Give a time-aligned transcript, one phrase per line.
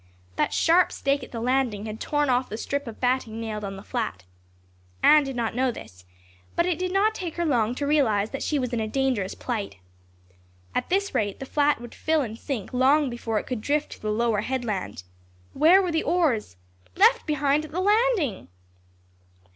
[0.35, 3.75] That sharp stake at the landing had torn off the strip of batting nailed on
[3.75, 4.23] the flat.
[5.03, 6.05] Anne did not know this,
[6.55, 9.35] but it did not take her long to realize that she was in a dangerous
[9.35, 9.75] plight.
[10.73, 14.01] At this rate the flat would fill and sink long before it could drift to
[14.01, 15.03] the lower headland.
[15.53, 16.57] Where were the oars?
[16.95, 18.47] Left behind at the landing!